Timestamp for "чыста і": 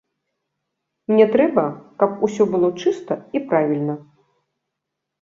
2.85-3.47